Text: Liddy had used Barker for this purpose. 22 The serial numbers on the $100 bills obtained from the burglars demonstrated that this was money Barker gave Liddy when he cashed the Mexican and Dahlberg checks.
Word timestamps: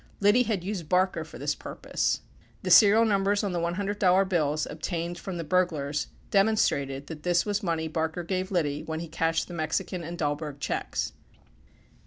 Liddy 0.19 0.41
had 0.41 0.63
used 0.63 0.89
Barker 0.89 1.23
for 1.23 1.37
this 1.37 1.53
purpose. 1.53 2.21
22 2.61 2.61
The 2.63 2.71
serial 2.71 3.05
numbers 3.05 3.43
on 3.43 3.51
the 3.51 3.59
$100 3.59 4.27
bills 4.27 4.65
obtained 4.65 5.19
from 5.19 5.37
the 5.37 5.43
burglars 5.43 6.07
demonstrated 6.31 7.05
that 7.05 7.21
this 7.21 7.45
was 7.45 7.61
money 7.61 7.87
Barker 7.87 8.23
gave 8.23 8.49
Liddy 8.49 8.81
when 8.81 8.99
he 8.99 9.07
cashed 9.07 9.47
the 9.47 9.53
Mexican 9.53 10.03
and 10.03 10.17
Dahlberg 10.17 10.59
checks. 10.59 11.13